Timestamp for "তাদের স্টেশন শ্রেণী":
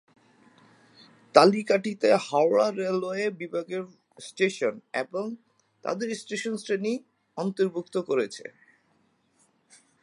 5.83-6.93